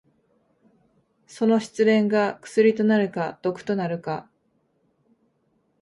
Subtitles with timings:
[1.27, 4.27] その失恋が薬となるか毒となるか。